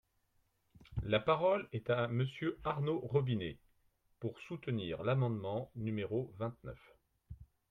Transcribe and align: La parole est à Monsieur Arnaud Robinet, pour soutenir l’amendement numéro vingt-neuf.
La 1.03 1.19
parole 1.19 1.69
est 1.73 1.91
à 1.91 2.07
Monsieur 2.07 2.59
Arnaud 2.63 3.01
Robinet, 3.01 3.59
pour 4.19 4.39
soutenir 4.39 5.03
l’amendement 5.03 5.69
numéro 5.75 6.33
vingt-neuf. 6.39 6.79